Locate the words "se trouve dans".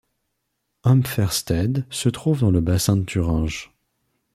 1.93-2.49